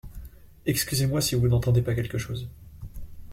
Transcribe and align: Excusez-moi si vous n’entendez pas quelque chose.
Excusez-moi 0.65 1.21
si 1.21 1.35
vous 1.35 1.47
n’entendez 1.47 1.83
pas 1.83 1.93
quelque 1.93 2.17
chose. 2.17 2.49